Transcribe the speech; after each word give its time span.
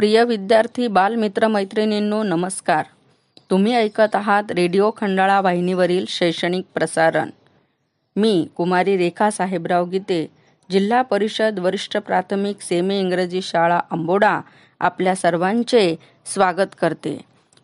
प्रिय 0.00 0.24
विद्यार्थी 0.24 0.86
बालमित्र 0.86 1.48
मैत्रिणींनो 1.48 2.22
नमस्कार. 2.22 2.84
तुम्ही 3.50 3.74
ऐकत 3.74 4.14
आहात 4.14 4.42
रेडिओ 4.50 4.90
खंडाळा 4.96 5.40
वाहिनीवरील 5.40 6.04
शैक्षणिक 6.08 6.64
प्रसारण. 6.74 7.30
मी 8.16 8.48
कुमारी 8.56 8.96
रेखा 8.96 9.30
साहेबराव 9.30 9.84
गीते 9.84 10.26
जिल्हा 10.70 11.02
परिषद 11.02 11.58
वरिष्ठ 11.58 11.96
प्राथमिक 11.96 12.60
सेमी 12.60 12.98
इंग्रजी 12.98 13.42
शाळा 13.42 13.80
अंबोडा 13.90 14.40
आपल्या 14.80 15.14
सर्वांचे 15.14 15.96
स्वागत 16.26 16.74
करते. 16.80 17.20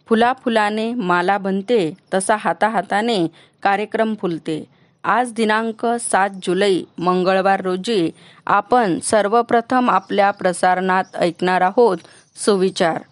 फुला 0.09 0.32
फुलाने 0.32 0.95
माला 0.95 1.39
बनते 1.39 1.95
तसा 2.14 2.37
हाताहाताने 2.37 3.27
कार्यक्रम 3.62 4.14
फुलते. 4.21 4.64
आज 5.05 5.32
दिनांक 5.32 5.87
सात 5.87 6.30
जुलै 6.43 6.80
मंगळवार 6.98 7.61
रोजी 7.61 8.11
आपण 8.46 8.98
सर्वप्रथम 8.98 9.91
आपल्या 9.91 10.30
प्रसारणात 10.30 11.05
ऐकणार 11.16 11.61
आहोत 11.61 11.98
सुविचार. 12.45 13.03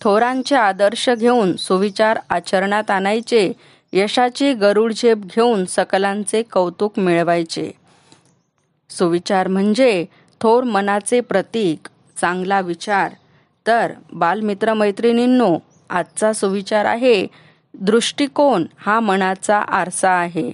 थोरांचे 0.00 0.56
आदर्श 0.56 1.10
घेऊन 1.10 1.56
सुविचार 1.56 2.18
आचरणात 2.30 2.90
आणायचे 2.90 3.52
यशाची 3.92 4.52
गरुड 4.54 4.92
झेप 4.92 5.16
घेऊन 5.16 5.64
सकलांचे 5.64 6.42
कौतुक 6.42 6.98
मिळवायचे. 6.98 7.70
सुविचार 8.90 9.48
म्हणजे 9.48 10.04
थोर 10.40 10.64
मनाचे 10.64 11.20
प्रतीक 11.20 11.88
चांगला 12.20 12.60
विचार. 12.60 13.12
तर 13.66 13.92
बालमित्र 14.12 14.74
मैत्रिणींनो 14.74 15.56
आजचा 15.90 16.32
सुविचार 16.32 16.84
आहे 16.84 17.26
दृष्टिकोन 17.74 18.66
हा 18.76 19.00
मनाचा 19.00 19.58
आरसा 19.58 20.10
आहे. 20.10 20.52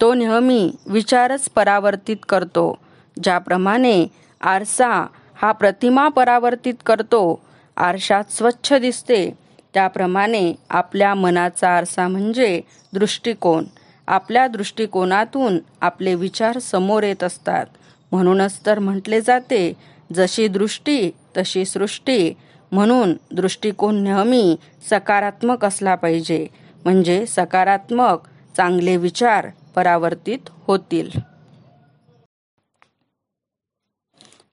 तो 0.00 0.14
नेहमी 0.14 0.70
विचारच 0.86 1.48
परावर्तित 1.48 2.16
करतो. 2.28 2.78
ज्याप्रमाणे 3.22 4.06
आरसा 4.40 5.06
हा 5.34 5.52
प्रतिमा 5.52 6.08
परावर्तित 6.08 6.74
करतो 6.86 7.40
आरशात 7.78 8.24
स्वच्छ 8.30 8.72
दिसते. 8.72 9.30
त्याप्रमाणे 9.74 10.54
आपल्या 10.70 11.14
मनाचा 11.14 11.76
आरसा 11.76 12.08
म्हणजे 12.08 12.60
दृष्टिकोन. 12.92 13.64
आपल्या 14.06 14.46
दृष्टिकोनातून 14.46 15.58
आपले 15.80 16.14
विचार 16.14 16.58
समोर 16.58 17.02
येत 17.02 17.24
असतात. 17.24 17.66
म्हणूनच 18.12 18.66
तर 18.66 18.78
म्हटले 18.78 19.20
जाते 19.20 19.72
जशी 20.14 20.48
दृष्टी 20.48 21.10
तशी 21.36 21.64
सृष्टी. 21.64 22.32
म्हणून 22.72 23.14
दृष्टिकोन 23.34 24.02
नेहमी 24.02 24.56
सकारात्मक 24.90 25.64
असला 25.64 25.94
पाहिजे. 25.94 26.46
म्हणजे 26.84 27.26
सकारात्मक 27.26 28.18
चांगले 28.56 28.96
विचार 28.96 29.48
परावर्तित 29.74 30.38
होतील. 30.66 31.10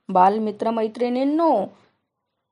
बालमित्र 0.10 0.72
मैत्रिणींनो 0.72 1.66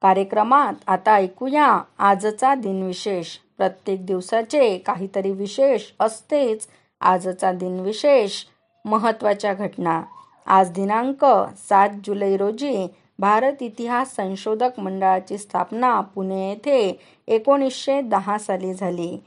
कार्यक्रमात 0.04 0.74
आता 0.88 1.14
ऐकूया 1.14 1.82
आजचा 2.00 2.56
दिनविशेष. 2.56 3.28
प्रत्येक 3.58 4.06
दिवसाचे 4.06 4.78
काहीतरी 4.78 5.32
विशेष 5.32 5.82
असतेच 6.00 6.68
आजचा 7.02 7.52
दिनविशेष. 7.52 8.44
महत्त्वाच्या 8.86 9.54
घटना. 9.54 10.02
आज 10.48 10.72
दिनांक 10.72 11.26
सात 11.70 11.90
जुलै 12.06 12.38
रोजी 12.38 12.88
भारत 13.20 13.62
इतिहास 13.62 14.16
संशोधक 14.16 14.80
मंडळाची 14.80 15.38
स्थापना 15.38 16.00
पुणे 16.02 16.50
येथे 16.50 17.00
एकोणीसशे 17.28 18.02
दहा 18.02 18.38
साली 18.38 18.74
झाली. 18.74 19.18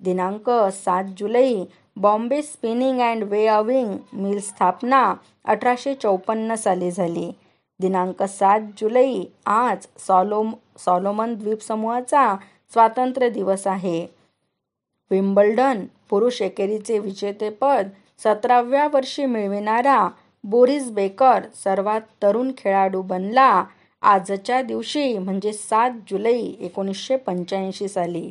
दिनांक 0.00 0.50
सात 0.72 1.04
जुलै 1.18 1.54
Bombay 1.96 2.42
spinning 2.42 3.00
and 3.00 3.24
weaving 3.24 3.96
mill 4.12 4.40
स्थापना 4.40 5.14
अठराशे 5.44 5.94
चौपन्न 5.94 6.54
साली 6.54 6.90
झाली. 6.90 7.32
दिनांक 7.80 8.22
सात 8.22 8.60
जुलै 8.76 9.22
आज 9.46 9.86
सॉलोम 9.98 10.52
सॉलोमन 10.78 11.34
द्वीपसमूहाचा 11.34 12.36
स्वातंत्र्य 12.72 13.28
दिवस 13.30 13.66
आहे. 13.66 14.06
विम्बल्डन 15.10 15.84
पुरुष 16.10 16.42
एकेरीचे 16.42 16.98
विजेतेपद 16.98 17.88
सतराव्या 18.24 18.88
वर्षी 18.92 19.24
मिळविणारा 19.26 20.08
बोरिस 20.44 20.90
बेकर 20.90 21.40
सर्वात 21.64 22.00
तरुण 22.22 22.50
खेळाडू 22.58 23.02
बनला. 23.02 23.64
आजच्या 24.02 24.62
दिवशी 24.62 25.18
म्हणजे 25.18 25.52
सात 25.52 25.90
जुलै 26.10 26.38
एकोणीसशे 26.60 27.16
पंच्याऐंशी 27.16 27.88
साली 27.88 28.30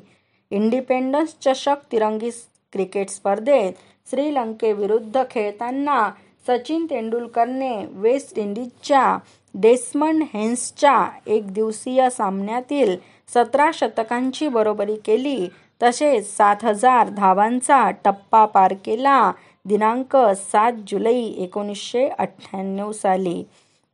इंडिपेंडन्स 0.52 1.36
चषक 1.46 1.92
तिरंगी 1.92 2.30
क्रिकेट 2.74 3.10
स्पर्धेत 3.10 3.74
श्रीलंकेविरुद्ध 4.10 5.24
खेळताना 5.32 6.10
सचिन 6.48 6.86
तेंडुलकरने 6.90 7.86
वेस्ट 7.86 8.40
इंडिजच्या 8.40 9.18
डेस्मंड 9.54 10.24
हेन्सच्या 10.34 11.06
एक 11.28 11.54
दिवसीय 11.54 12.10
सामन्यातील 12.10 12.96
सतरा 13.34 13.70
शतकांची 13.74 14.48
बरोबरी 14.48 14.96
केली. 14.96 15.48
तसेच 15.84 16.38
सात 16.38 16.56
हजार 16.64 17.10
धावांचा 17.10 17.92
टप्पा 17.92 18.46
पार 18.46 18.74
केला. 18.86 19.32
दिनांक 19.66 20.18
सात 20.36 20.74
जुलै 20.88 21.16
एकोणीसशे 21.16 22.08
अठ्ठ्याण्णव 22.08 22.92
साली. 22.92 23.44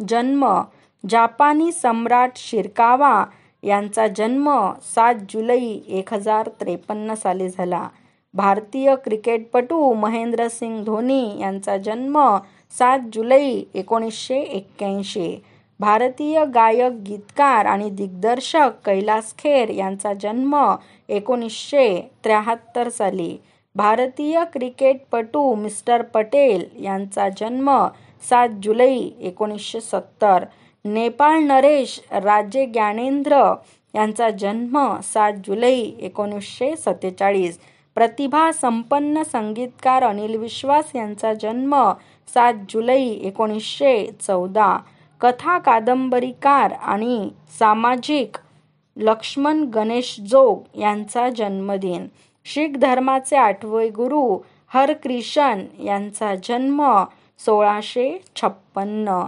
जन्म 0.10 0.62
जापानी 1.10 1.72
सम्राट 1.72 2.32
शिरकावा 2.36 3.26
यांचा 3.64 4.08
जन्म 4.08 4.72
सात 4.96 5.16
जुलै 5.30 5.62
एक 5.88 6.14
हजार 6.14 6.50
त्रेपन्न 6.62 7.14
साली 7.14 7.50
झाला. 7.50 7.88
भारतीय 8.34 8.96
क्रिकेटपटू 8.96 9.94
महेंद्रसिंग 9.94 10.84
धोनी 10.84 11.40
यांचा 11.40 11.78
जन्म 11.78 12.38
सात 12.78 13.00
जुलै 13.14 13.62
एकोणीसशे 13.74 14.40
एक्क्याऐंशी. 14.40 15.44
भारतीय 15.80 16.46
गायक 16.46 16.92
गीतकार 16.92 17.66
आणि 17.66 17.90
दिग्दर्शक 17.90 18.70
कैलास 18.86 19.34
खेर 19.38 19.70
यांचा 19.70 20.14
जन्म 20.14 20.76
एकोणीसशे 21.10 22.12
त्र्याहत्तर 22.24 22.90
साली. 22.90 23.38
भारतीय 23.76 24.44
क्रिकेटपटू 24.54 25.56
मिस्टर 25.56 26.02
पटेल 26.02 26.66
यांचा 26.84 27.28
जन्म 27.30 27.88
सात 28.30 28.50
जुलै 28.64 28.96
एकोणीसशे 29.20 29.82
सत्तर. 29.82 30.46
नेपाळ 30.86 31.40
नरेश 31.40 32.00
राजे 32.12 32.66
ज्ञानेंद्र 32.66 33.54
यांचा 33.96 34.30
जन्म 34.30 35.00
सात 35.04 35.34
जुलै 35.48 35.76
एकोणीसशे 36.02 36.76
सत्तेचाळीस. 36.76 37.60
प्रतिभा 37.96 38.52
संपन्न 38.52 39.24
संगीतकार 39.24 40.04
अनिल 40.04 40.38
विश्वास 40.38 40.92
यांचा 40.96 41.34
जन्म 41.34 41.76
सात 42.34 42.54
जुलै 42.70 43.02
एकोणीसशे 43.02 44.10
चौदा. 44.22 44.78
कथा 45.22 45.58
कादंबरीकार 45.58 46.72
आणि 46.72 47.30
सामाजिक 47.60 48.38
लक्ष्मण 48.98 49.64
गणेश 49.64 50.16
जोग 50.20 50.80
यांचा 50.80 51.30
जन्मदिन. 51.30 52.08
शीख 52.46 52.70
धर्माचे 52.78 53.36
आठवे 53.36 53.90
गुरु 53.90 54.38
हरक्रिशन 54.74 55.66
यांचा 55.84 56.36
जन्म 56.36 57.04
सोळाशे 57.40 58.22
छप्पन्न. 58.36 59.24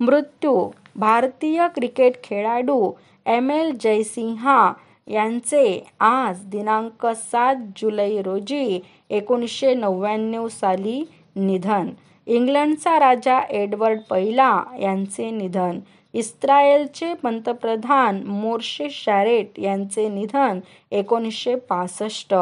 मृत्यू 0.00 0.70
भारतीय 0.96 1.66
क्रिकेट 1.74 2.22
खेळाडू 2.24 2.92
एम 3.26 3.50
एल 3.50 3.76
जयसिंहा 3.80 4.72
यांचे 5.06 5.86
आज 6.00 6.44
दिनांक 6.46 7.06
सात 7.06 7.56
जुलै 7.76 8.22
रोजी 8.22 8.80
एकोणीसशे 9.10 9.74
नव्याण्णव 9.74 10.48
साली 10.48 11.04
निधन. 11.36 11.88
इंग्लंडचा 12.26 12.98
राजा 12.98 13.40
एडवर्ड 13.50 14.00
पहिला 14.10 14.62
यांचे 14.80 15.30
निधन. 15.30 15.80
इस्रायलचे 16.12 17.14
पंतप्रधान 17.14 18.22
मोर्शे 18.24 18.90
शॅरेट 18.90 19.58
यांचे 19.58 20.08
निधन 20.08 20.60
एकोणीसशे 20.90 21.54
पासष्ट. 21.54 22.34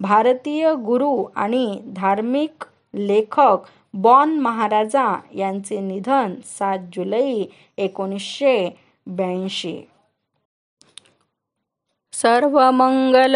भारतीय 0.00 0.74
गुरु 0.74 1.24
आणि 1.36 1.80
धार्मिक 1.86 2.64
लेखक 2.94 3.58
बॉन 3.94 4.38
महाराजा 4.40 5.20
यांचे 5.34 5.80
निधन 5.80 6.34
सात 6.44 6.78
जुलै 6.96 7.44
एकोणीसशे 7.76 8.68
ब्याऐंशी. 9.06 9.76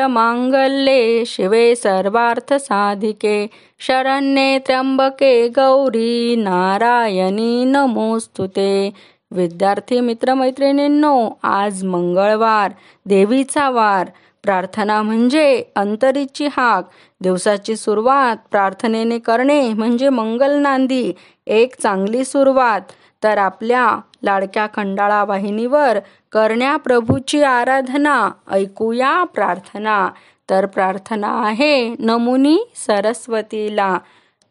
मांगल्ये 0.09 1.25
शिवे 1.27 1.75
सर्वार्थ 1.75 2.55
साधिके 2.55 3.47
शरण्ये 3.81 4.59
त्र्यंबके 4.59 5.49
गौरी 5.49 6.37
नारायणी 6.37 7.65
नमोस्तुते 7.65 8.91
विद्यार्थी 9.31 10.01
मित्रमैत्रिणींनो 10.01 11.31
आज 11.43 11.85
मंगळवार 11.85 12.73
देवीचा 13.07 13.71
वार. 13.71 14.07
प्रार्थना 14.43 15.03
म्हणजे 15.03 15.65
अंतरीची 15.77 16.47
हाक. 16.47 16.89
दिवसाची 17.21 17.77
सुरुवात 17.77 18.37
प्रार्थनेने 18.51 19.19
करणे 19.19 19.73
म्हणजे 19.73 20.09
मंगल 20.09 20.53
नांदी 20.53 21.13
एक 21.47 21.75
चांगली 21.83 22.25
सुरुवात. 22.25 22.81
तर 23.23 23.39
आपल्या 23.39 24.01
लाडक्या 24.23 24.67
खंडाळा 24.67 25.25
वाहिनीवर 25.25 25.99
करण्या 26.33 26.77
प्रभूची 26.77 27.43
आराधना 27.43 28.31
ऐकूया 28.51 29.25
प्रार्थना. 29.25 30.09
तर 30.51 30.67
प्रार्थना 30.67 31.29
आहे 31.29 31.95
नमुनी 31.99 32.59
सरस्वतीला. 32.77 33.99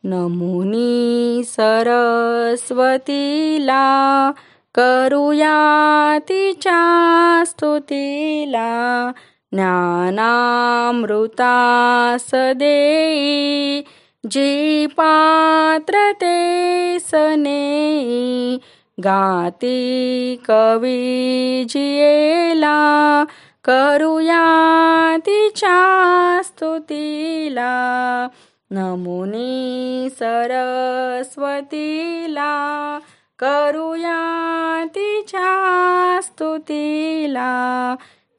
नमुनी 0.04 1.44
सरस्वतीला 1.44 4.32
करूया 4.76 6.18
तिच्या 6.30 7.44
स्तुतीला. 7.48 9.12
ज्ञानामृता 9.52 12.16
सदेई 12.20 13.82
जी 14.32 14.86
पात्रते 14.86 16.49
दिसने 17.00 18.58
गाती 19.00 20.38
कवी 20.48 21.66
जियेला 21.70 23.26
करूया 23.64 25.18
तिच्या 25.26 26.42
स्तुतीला. 26.44 28.28
नमुनी 28.72 30.08
सरस्वतीला 30.20 33.00
करूया 33.40 34.86
तिच्या 34.96 36.20
स्तुतीला. 36.24 37.96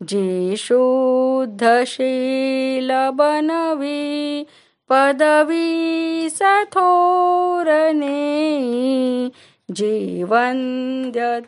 जे 0.09 0.55
शुद्धशील 0.57 3.11
बनवी 3.11 4.45
पदवी 4.91 6.29
सथोरणे 6.31 9.29
जीवंद्य 9.77 11.39